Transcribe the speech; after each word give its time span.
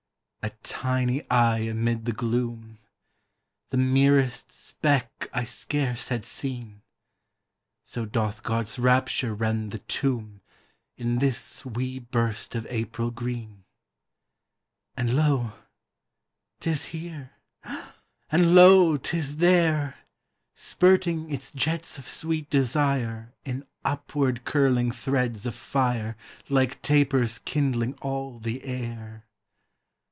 A 0.43 0.49
tiny 0.63 1.23
eye 1.29 1.59
amid 1.59 2.05
the 2.05 2.11
gloom— 2.11 2.61
82 2.63 2.71
EASTER 2.71 2.81
The 3.69 3.77
merest 3.77 4.51
speck 4.51 5.29
I 5.33 5.43
scarce 5.43 6.07
had 6.07 6.25
seen— 6.25 6.81
So 7.83 8.05
doth 8.07 8.41
God's 8.41 8.79
rapture 8.79 9.35
rend 9.35 9.69
the 9.69 9.79
tomb 9.79 10.41
In 10.97 11.19
this 11.19 11.63
wee 11.63 11.99
burst 11.99 12.55
of 12.55 12.65
April 12.71 13.11
green! 13.11 13.65
And 14.97 15.13
lo, 15.15 15.53
'tis 16.59 16.85
here!— 16.85 17.33
and 18.31 18.55
lo, 18.55 18.97
'tis 18.97 19.37
there!— 19.37 19.95
Spurting 20.55 21.29
its 21.29 21.51
jets 21.51 21.99
of 21.99 22.07
sweet 22.07 22.49
desire 22.49 23.31
In 23.45 23.63
upward 23.85 24.43
curling 24.45 24.91
threads 24.91 25.45
of 25.45 25.53
fire 25.53 26.17
Like 26.49 26.81
tapers 26.81 27.37
kindling 27.37 27.93
all 28.01 28.39
the 28.39 28.63
air. 28.65 29.25